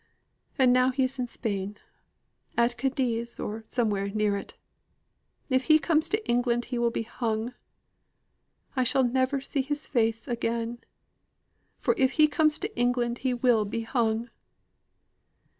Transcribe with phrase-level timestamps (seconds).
[0.57, 1.77] And now he is in Spain.
[2.57, 4.55] At Cadiz, or somewhere near it.
[5.47, 7.53] If he comes to England he will be hung.
[8.75, 10.79] I shall never see his face again
[11.77, 14.31] for if he comes to England he will be hung."